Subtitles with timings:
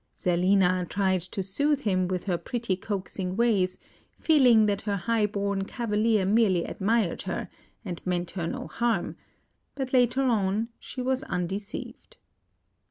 [0.17, 3.77] Zerlina tried to soothe him with her pretty coaxing ways,
[4.19, 7.49] feeling that her high born cavalier merely admired her,
[7.85, 9.15] and meant her no harm;
[9.75, 12.17] but later on she was undeceived.